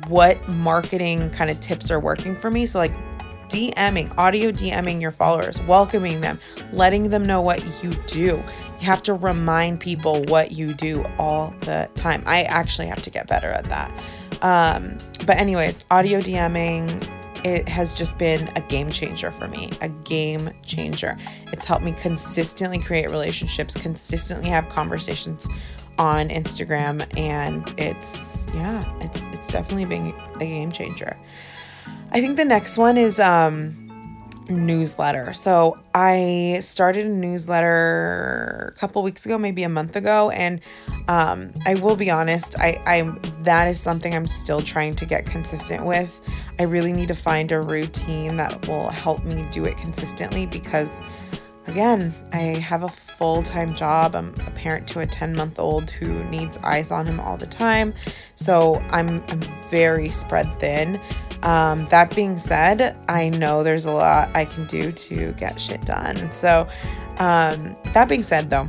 what 0.08 0.48
marketing 0.50 1.30
kind 1.30 1.50
of 1.50 1.60
tips 1.62 1.90
are 1.90 2.00
working 2.00 2.36
for 2.36 2.52
me. 2.52 2.66
So, 2.66 2.78
like 2.78 2.94
DMing, 3.48 4.14
audio 4.18 4.52
DMing 4.52 5.00
your 5.00 5.12
followers, 5.12 5.62
welcoming 5.62 6.20
them, 6.20 6.40
letting 6.74 7.08
them 7.08 7.24
know 7.24 7.42
what 7.42 7.64
you 7.82 7.92
do. 8.08 8.44
You 8.80 8.86
have 8.86 9.02
to 9.04 9.14
remind 9.14 9.80
people 9.80 10.24
what 10.24 10.52
you 10.52 10.74
do 10.74 11.06
all 11.18 11.54
the 11.62 11.90
time. 11.96 12.22
I 12.26 12.44
actually 12.44 12.88
have 12.88 13.02
to 13.04 13.10
get 13.10 13.28
better 13.28 13.48
at 13.48 13.64
that. 13.66 13.92
Um, 14.42 14.98
but, 15.26 15.38
anyways, 15.38 15.86
audio 15.90 16.20
DMing, 16.20 16.90
it 17.46 17.70
has 17.70 17.94
just 17.94 18.18
been 18.18 18.50
a 18.56 18.62
game 18.62 18.90
changer 18.90 19.30
for 19.30 19.48
me, 19.48 19.70
a 19.80 19.88
game 19.88 20.50
changer. 20.66 21.16
It's 21.54 21.64
helped 21.64 21.86
me 21.86 21.92
consistently 21.92 22.80
create 22.80 23.12
relationships, 23.12 23.76
consistently 23.76 24.50
have 24.50 24.68
conversations 24.68 25.48
on 26.00 26.30
Instagram 26.30 27.06
and 27.18 27.72
it's 27.78 28.50
yeah, 28.56 28.84
it's 29.02 29.24
it's 29.26 29.48
definitely 29.50 29.86
been 29.86 30.12
a 30.38 30.40
game 30.40 30.72
changer. 30.72 31.16
I 32.12 32.20
think 32.20 32.38
the 32.38 32.46
next 32.46 32.80
one 32.80 32.98
is 32.98 33.20
um 33.20 33.85
newsletter. 34.50 35.34
So 35.34 35.78
I 35.94 36.58
started 36.62 37.06
a 37.06 37.10
newsletter 37.10 38.74
a 38.76 38.80
couple 38.80 39.02
weeks 39.04 39.26
ago, 39.26 39.38
maybe 39.38 39.64
a 39.64 39.70
month 39.70 39.96
ago, 39.96 40.30
and 40.32 40.62
um, 41.08 41.52
I 41.66 41.76
will 41.76 41.96
be 41.96 42.10
honest, 42.10 42.58
I, 42.60 42.82
I 42.86 43.18
that 43.44 43.68
is 43.68 43.80
something 43.80 44.14
I'm 44.14 44.28
still 44.28 44.62
trying 44.62 44.96
to 44.96 45.06
get 45.06 45.26
consistent 45.26 45.86
with. 45.86 46.22
I 46.60 46.64
really 46.64 46.94
need 46.94 47.08
to 47.10 47.16
find 47.16 47.52
a 47.52 47.62
routine 47.62 48.38
that 48.38 48.68
will 48.68 48.90
help 48.90 49.24
me 49.24 49.46
do 49.52 49.66
it 49.66 49.78
consistently 49.78 50.46
because 50.46 51.02
again, 51.68 52.14
I 52.32 52.40
have 52.40 52.84
a 52.84 52.90
full 53.18 53.44
time 53.44 53.74
job. 53.76 54.16
I'm 54.16 54.34
a 54.46 54.52
parent 54.52 54.88
to 54.90 55.00
a 55.00 55.06
10 55.06 55.36
month 55.36 55.60
old 55.60 55.90
who 55.90 56.24
needs 56.26 56.58
eyes 56.60 56.92
on 56.92 57.06
him 57.06 57.20
all 57.20 57.38
the 57.38 57.48
time. 57.48 57.94
So 58.36 58.84
I'm, 58.90 59.24
I'm 59.30 59.42
very 59.70 60.10
spread 60.10 60.48
thin. 60.60 61.00
Um, 61.44 61.88
that 61.90 62.16
being 62.16 62.38
said, 62.38 62.96
I 63.08 63.30
know 63.30 63.64
there's 63.64 63.86
a 63.86 63.92
lot 63.92 64.30
I 64.36 64.46
can 64.46 64.66
do 64.66 64.92
to 64.92 65.32
get 65.34 65.60
shit 65.62 65.82
done. 65.86 66.32
So, 66.32 66.68
um, 67.18 67.78
that 67.94 68.10
being 68.10 68.24
said, 68.24 68.50
though, 68.50 68.68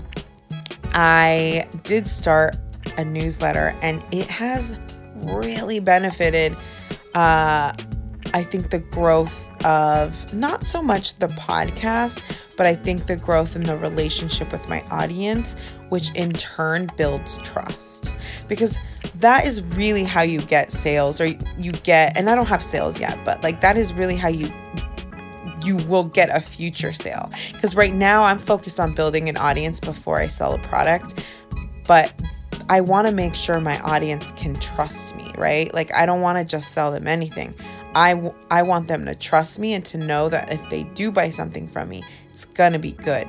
I 0.92 1.66
did 1.84 2.06
start 2.06 2.56
a 2.98 3.04
newsletter 3.04 3.74
and 3.82 4.04
it 4.12 4.26
has 4.28 4.78
really 5.16 5.80
benefited, 5.80 6.56
uh, 7.14 7.72
I 8.36 8.42
think, 8.42 8.68
the 8.70 8.80
growth 8.80 9.50
of 9.64 10.34
not 10.34 10.66
so 10.66 10.82
much 10.82 11.14
the 11.14 11.28
podcast, 11.28 12.22
but 12.58 12.66
I 12.66 12.74
think 12.74 13.06
the 13.06 13.16
growth 13.16 13.56
in 13.56 13.62
the 13.62 13.78
relationship 13.78 14.52
with 14.52 14.68
my 14.68 14.82
audience, 14.90 15.56
which 15.88 16.12
in 16.14 16.32
turn 16.32 16.90
builds 16.98 17.38
trust. 17.38 18.14
Because 18.46 18.78
that 19.16 19.46
is 19.46 19.62
really 19.62 20.04
how 20.04 20.20
you 20.20 20.40
get 20.40 20.70
sales 20.70 21.18
or 21.18 21.26
you 21.58 21.72
get, 21.72 22.14
and 22.16 22.28
I 22.28 22.34
don't 22.34 22.46
have 22.46 22.62
sales 22.62 23.00
yet, 23.00 23.18
but 23.24 23.42
like 23.42 23.62
that 23.62 23.78
is 23.78 23.94
really 23.94 24.16
how 24.16 24.28
you 24.28 24.52
you 25.64 25.76
will 25.88 26.04
get 26.04 26.28
a 26.28 26.40
future 26.40 26.92
sale. 26.92 27.30
Because 27.52 27.74
right 27.74 27.92
now 27.92 28.22
I'm 28.22 28.38
focused 28.38 28.78
on 28.78 28.94
building 28.94 29.28
an 29.28 29.36
audience 29.36 29.80
before 29.80 30.18
I 30.18 30.26
sell 30.26 30.54
a 30.54 30.58
product. 30.58 31.24
But 31.88 32.12
I 32.68 32.80
want 32.80 33.08
to 33.08 33.12
make 33.12 33.34
sure 33.34 33.60
my 33.60 33.80
audience 33.80 34.32
can 34.32 34.54
trust 34.54 35.16
me, 35.16 35.32
right? 35.36 35.72
Like 35.74 35.92
I 35.94 36.06
don't 36.06 36.20
want 36.20 36.38
to 36.38 36.44
just 36.44 36.72
sell 36.72 36.92
them 36.92 37.08
anything. 37.08 37.54
I, 37.96 38.30
I 38.50 38.62
want 38.62 38.88
them 38.88 39.06
to 39.06 39.14
trust 39.14 39.58
me 39.58 39.72
and 39.72 39.82
to 39.86 39.96
know 39.96 40.28
that 40.28 40.52
if 40.52 40.68
they 40.68 40.84
do 40.84 41.10
buy 41.10 41.30
something 41.30 41.66
from 41.66 41.88
me, 41.88 42.04
it's 42.30 42.44
to 42.44 42.78
be 42.78 42.92
good. 42.92 43.26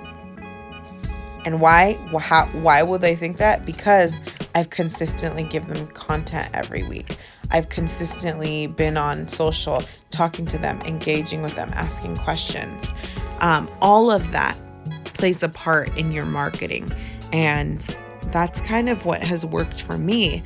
And 1.45 1.61
why? 1.61 1.93
How, 2.19 2.47
why 2.47 2.83
will 2.83 2.99
they 2.99 3.15
think 3.15 3.37
that? 3.37 3.65
Because 3.65 4.19
I've 4.53 4.69
consistently 4.69 5.45
given 5.45 5.73
them 5.73 5.87
content 5.87 6.49
every 6.53 6.83
week. 6.83 7.17
I've 7.49 7.69
consistently 7.69 8.67
been 8.67 8.97
on 8.97 9.29
social, 9.29 9.81
talking 10.11 10.45
to 10.47 10.57
them, 10.57 10.81
engaging 10.81 11.41
with 11.41 11.55
them, 11.55 11.69
asking 11.73 12.17
questions. 12.17 12.93
Um, 13.39 13.69
all 13.81 14.11
of 14.11 14.31
that 14.31 14.59
plays 15.05 15.41
a 15.43 15.49
part 15.49 15.97
in 15.97 16.11
your 16.11 16.25
marketing. 16.25 16.89
And 17.31 17.79
that's 18.25 18.59
kind 18.59 18.89
of 18.89 19.05
what 19.05 19.23
has 19.23 19.45
worked 19.45 19.81
for 19.81 19.97
me. 19.97 20.43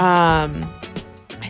Um, 0.00 0.68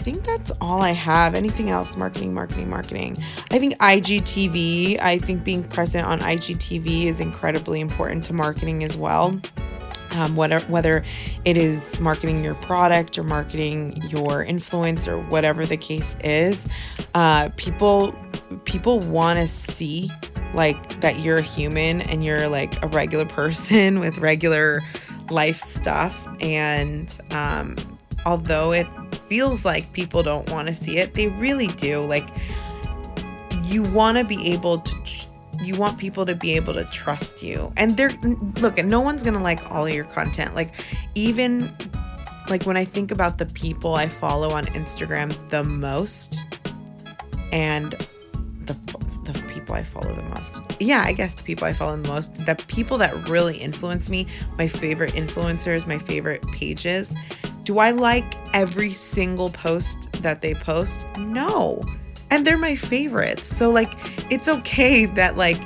think 0.03 0.25
that's 0.25 0.51
all 0.61 0.83
I 0.83 0.91
have. 0.91 1.35
Anything 1.35 1.71
else? 1.71 1.97
Marketing, 1.97 2.35
marketing, 2.35 2.69
marketing. 2.69 3.17
I 3.51 3.59
think 3.59 3.75
IGTV, 3.79 5.01
I 5.01 5.19
think 5.19 5.45
being 5.45 5.63
present 5.63 6.07
on 6.07 6.21
IGTV 6.21 7.05
is 7.05 7.21
incredibly 7.21 7.81
important 7.81 8.25
to 8.25 8.33
marketing 8.33 8.83
as 8.83 8.97
well. 8.97 9.41
Um, 10.13 10.35
whether 10.35 10.59
whether 10.63 11.05
it 11.45 11.57
is 11.57 12.01
marketing 12.01 12.43
your 12.43 12.57
product 12.57 13.17
or 13.17 13.23
marketing 13.23 13.97
your 14.09 14.43
influence 14.43 15.07
or 15.07 15.21
whatever 15.27 15.65
the 15.65 15.77
case 15.77 16.17
is, 16.25 16.67
uh, 17.15 17.51
people 17.57 18.13
people 18.65 18.99
want 19.01 19.39
to 19.39 19.47
see 19.47 20.11
like 20.53 21.01
that 21.01 21.21
you're 21.21 21.39
a 21.39 21.43
human 21.43 22.01
and 22.03 22.25
you're 22.25 22.49
like 22.49 22.83
a 22.83 22.89
regular 22.89 23.25
person 23.25 24.01
with 24.01 24.19
regular 24.19 24.81
life 25.31 25.59
stuff 25.59 26.29
and 26.41 27.21
um, 27.31 27.77
although 28.27 28.73
it 28.73 28.87
feels 29.31 29.65
like 29.65 29.91
people 29.93 30.23
don't 30.23 30.51
want 30.51 30.69
to 30.69 30.75
see 30.75 30.99
it, 30.99 31.15
they 31.15 31.29
really 31.29 31.69
do. 31.69 32.01
Like, 32.01 32.29
you 33.63 33.83
want 33.85 34.19
to 34.19 34.25
be 34.25 34.53
able 34.53 34.81
to. 34.81 34.97
You 35.63 35.77
want 35.77 35.99
people 35.99 36.25
to 36.25 36.35
be 36.35 36.57
able 36.57 36.73
to 36.73 36.87
trust 36.87 37.43
you. 37.43 37.71
And 37.77 37.95
they're 37.95 38.13
look, 38.63 38.83
no 38.83 39.03
one's 39.03 39.23
going 39.23 39.35
to 39.35 39.41
like 39.41 39.71
all 39.71 39.87
your 39.87 40.05
content. 40.05 40.55
Like 40.55 40.73
even 41.15 41.71
like 42.49 42.65
when 42.65 42.79
I 42.79 42.87
think 42.87 43.11
about 43.11 43.37
the 43.37 43.45
people 43.45 43.95
I 43.95 44.09
follow 44.09 44.53
on 44.53 44.65
Instagram 44.67 45.37
the 45.51 45.63
most 45.63 46.43
and 47.53 47.93
the 48.65 48.75
the 49.25 49.39
people 49.53 49.75
I 49.75 49.83
follow 49.83 50.15
the 50.15 50.23
most. 50.23 50.61
Yeah, 50.81 51.03
I 51.05 51.13
guess 51.13 51.35
the 51.35 51.43
people 51.43 51.67
I 51.67 51.75
follow 51.75 51.97
the 51.97 52.09
most, 52.09 52.47
the 52.47 52.57
people 52.67 52.97
that 52.99 53.29
really 53.29 53.59
influence 53.59 54.09
me, 54.09 54.27
my 54.57 54.67
favorite 54.67 55.13
influencers, 55.13 55.87
my 55.87 55.99
favorite 55.99 56.43
pages, 56.53 57.15
do 57.65 57.79
I 57.79 57.91
like 57.91 58.35
every 58.55 58.91
single 58.91 59.51
post 59.51 60.13
that 60.23 60.43
they 60.43 60.55
post? 60.55 61.07
No. 61.19 61.83
And 62.31 62.47
they're 62.47 62.59
my 62.59 62.77
favorites. 62.77 63.47
So, 63.49 63.71
like, 63.71 63.93
it's 64.31 64.49
okay 64.49 65.07
that, 65.07 65.37
like, 65.37 65.61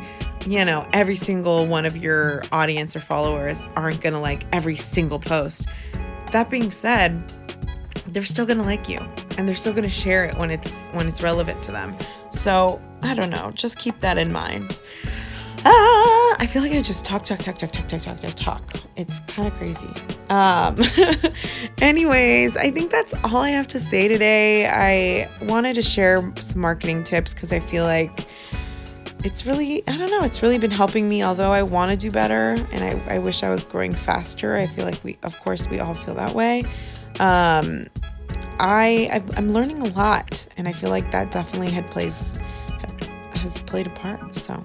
you 0.47 0.65
know, 0.65 0.87
every 0.93 1.17
single 1.17 1.67
one 1.67 1.87
of 1.87 1.97
your 1.97 2.43
audience 2.53 2.95
or 2.95 3.01
followers 3.01 3.67
aren't 3.77 4.01
to 4.13 4.21
like 4.21 4.45
every 4.53 4.77
single 4.77 5.19
post. 5.19 5.69
That 6.33 6.51
being 6.51 6.71
said, 6.71 7.23
they're 8.09 8.25
still 8.25 8.47
to 8.59 8.65
like 8.65 8.89
you 8.89 9.01
and 9.39 9.49
they're 9.49 9.57
still 9.57 9.73
to 9.85 9.89
share 9.89 10.25
it 10.25 10.37
when 10.37 10.51
it's 10.51 10.89
when 10.89 11.09
it's 11.09 11.23
relevant 11.23 11.63
to 11.65 11.73
them. 11.73 11.97
So, 12.31 12.81
I 13.03 13.15
don't 13.15 13.31
know, 13.31 13.53
just 13.53 13.79
keep 13.79 14.01
that 14.01 14.19
in 14.19 14.33
mind. 14.33 14.81
Ah, 15.65 16.37
I 16.39 16.47
feel 16.47 16.61
like 16.61 16.73
I 16.73 16.83
just 16.83 17.05
talk, 17.05 17.25
talk, 17.25 17.39
talk, 17.39 17.57
talk, 17.57 17.71
talk, 17.73 17.89
talk, 17.89 18.01
talk, 18.03 18.21
talk, 18.21 18.35
talk. 18.35 18.77
It's 18.97 19.21
kind 19.21 19.49
of 19.49 19.55
crazy. 19.55 19.89
Um, 20.31 20.77
anyways, 21.81 22.57
I 22.57 22.71
think 22.71 22.91
that's 22.91 23.15
all 23.25 23.39
I 23.39 23.51
have 23.51 23.67
to 23.69 23.81
say 23.81 24.09
today. 24.09 24.67
I 24.67 25.29
wanted 25.45 25.75
to 25.75 25.83
share 25.83 26.33
some 26.41 26.61
marketing 26.61 27.05
tips 27.05 27.35
because 27.35 27.53
I 27.53 27.61
feel 27.61 27.85
like 27.85 28.27
it's 29.25 29.47
really, 29.47 29.87
I 29.89 29.97
don't 29.97 30.11
know, 30.11 30.23
it's 30.23 30.43
really 30.43 30.59
been 30.59 30.71
helping 30.71 31.09
me. 31.09 31.23
Although 31.23 31.53
I 31.53 31.63
want 31.63 31.91
to 31.91 31.97
do 31.97 32.11
better 32.11 32.57
and 32.73 32.85
I, 32.85 33.15
I 33.15 33.19
wish 33.19 33.43
I 33.43 33.51
was 33.51 33.65
growing 33.65 33.95
faster. 33.95 34.57
I 34.57 34.67
feel 34.67 34.85
like 34.85 35.03
we, 35.05 35.19
of 35.23 35.39
course, 35.41 35.69
we 35.69 35.81
all 35.81 35.95
feel 35.95 36.15
that 36.15 36.35
way. 36.35 36.65
Um, 37.21 37.87
I, 38.61 39.23
I'm 39.37 39.53
learning 39.53 39.79
a 39.79 39.87
lot, 39.91 40.47
and 40.57 40.69
I 40.69 40.73
feel 40.73 40.91
like 40.91 41.11
that 41.11 41.33
definitely 41.33 41.71
had 41.71 41.87
plays 41.87 42.39
has 43.35 43.59
played 43.61 43.87
a 43.87 43.91
part. 43.91 44.35
So. 44.35 44.65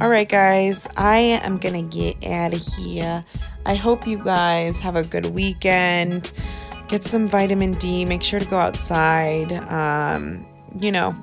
All 0.00 0.08
right, 0.08 0.28
guys, 0.28 0.88
I 0.96 1.18
am 1.18 1.56
going 1.56 1.88
to 1.88 1.96
get 1.96 2.26
out 2.26 2.52
of 2.52 2.60
here. 2.60 3.24
I 3.66 3.74
hope 3.74 4.06
you 4.06 4.18
guys 4.18 4.78
have 4.80 4.96
a 4.96 5.04
good 5.04 5.26
weekend. 5.26 6.32
Get 6.88 7.04
some 7.04 7.26
vitamin 7.26 7.72
D. 7.72 8.04
Make 8.04 8.22
sure 8.22 8.38
to 8.38 8.46
go 8.46 8.58
outside. 8.58 9.52
Um, 9.52 10.46
you 10.78 10.92
know, 10.92 11.16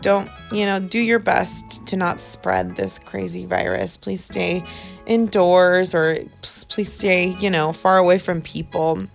don't, 0.00 0.28
you 0.52 0.66
know, 0.66 0.80
do 0.80 0.98
your 0.98 1.18
best 1.18 1.86
to 1.86 1.96
not 1.96 2.20
spread 2.20 2.76
this 2.76 2.98
crazy 2.98 3.46
virus. 3.46 3.96
Please 3.96 4.24
stay 4.24 4.64
indoors 5.06 5.94
or 5.94 6.18
please 6.42 6.92
stay, 6.92 7.36
you 7.38 7.50
know, 7.50 7.72
far 7.72 7.98
away 7.98 8.18
from 8.18 8.42
people. 8.42 9.06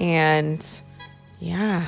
And 0.00 0.66
yeah. 1.40 1.86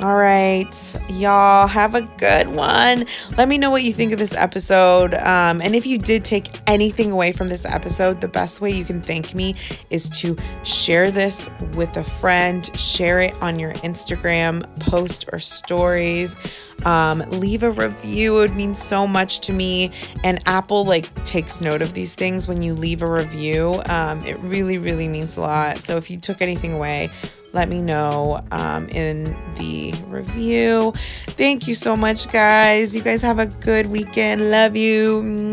All 0.00 0.14
right, 0.14 0.96
y'all 1.08 1.66
have 1.66 1.96
a 1.96 2.02
good 2.02 2.46
one. 2.46 3.04
Let 3.36 3.48
me 3.48 3.58
know 3.58 3.72
what 3.72 3.82
you 3.82 3.92
think 3.92 4.12
of 4.12 4.20
this 4.20 4.32
episode. 4.32 5.14
Um, 5.14 5.60
and 5.60 5.74
if 5.74 5.86
you 5.86 5.98
did 5.98 6.24
take 6.24 6.60
anything 6.68 7.10
away 7.10 7.32
from 7.32 7.48
this 7.48 7.64
episode, 7.64 8.20
the 8.20 8.28
best 8.28 8.60
way 8.60 8.70
you 8.70 8.84
can 8.84 9.02
thank 9.02 9.34
me 9.34 9.56
is 9.90 10.08
to 10.10 10.36
share 10.62 11.10
this 11.10 11.50
with 11.74 11.96
a 11.96 12.04
friend, 12.04 12.64
share 12.78 13.18
it 13.18 13.34
on 13.42 13.58
your 13.58 13.72
Instagram 13.72 14.62
post 14.78 15.24
or 15.32 15.40
stories. 15.40 16.36
Um, 16.84 17.18
leave 17.30 17.64
a 17.64 17.72
review. 17.72 18.36
It 18.38 18.40
would 18.40 18.54
mean 18.54 18.76
so 18.76 19.04
much 19.04 19.40
to 19.40 19.52
me. 19.52 19.90
And 20.22 20.40
Apple 20.46 20.84
like 20.84 21.12
takes 21.24 21.60
note 21.60 21.82
of 21.82 21.94
these 21.94 22.14
things 22.14 22.46
when 22.46 22.62
you 22.62 22.72
leave 22.72 23.02
a 23.02 23.10
review. 23.10 23.82
Um, 23.86 24.24
it 24.24 24.38
really, 24.38 24.78
really 24.78 25.08
means 25.08 25.36
a 25.36 25.40
lot. 25.40 25.78
So 25.78 25.96
if 25.96 26.08
you 26.08 26.18
took 26.18 26.40
anything 26.40 26.72
away, 26.72 27.10
let 27.52 27.68
me 27.68 27.82
know 27.82 28.40
um, 28.52 28.88
in 28.88 29.24
the 29.56 29.92
review. 30.06 30.92
Thank 31.28 31.66
you 31.66 31.74
so 31.74 31.96
much, 31.96 32.30
guys. 32.30 32.94
You 32.94 33.02
guys 33.02 33.22
have 33.22 33.38
a 33.38 33.46
good 33.46 33.86
weekend. 33.86 34.50
Love 34.50 34.76
you. 34.76 35.50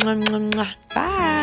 Bye. 0.93 1.34